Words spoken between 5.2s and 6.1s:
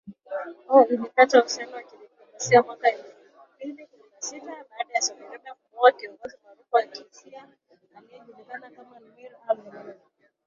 Arabia kumuua